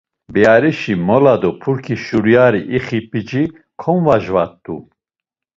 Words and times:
Bearişi 0.33 0.93
mola 1.07 1.35
do 1.41 1.51
purki 1.61 1.95
şuriari 2.05 2.61
ixi 2.77 2.99
p̌ici 3.09 3.43
komvajvat̆u. 3.81 4.75